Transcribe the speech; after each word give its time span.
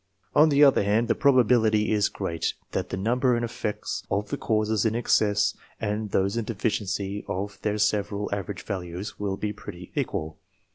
On 0.33 0.49
the 0.49 0.63
other 0.63 0.81
hand, 0.81 1.07
the 1.09 1.13
probability 1.13 1.91
is 1.91 2.09
great 2.09 2.55
that 2.71 2.89
the 2.89 2.97
number 2.97 3.35
and 3.35 3.45
effects 3.45 4.01
of 4.09 4.29
the 4.29 4.35
causes 4.37 4.83
in 4.83 4.95
excess 4.95 5.53
and 5.79 6.09
those 6.09 6.35
in 6.37 6.45
deficiency 6.45 7.23
of 7.27 7.59
their 7.61 7.77
several 7.77 8.27
average 8.33 8.63
values 8.63 9.19
will 9.19 9.37
be 9.37 9.53
pretty 9.53 9.91
equal. 9.95 10.39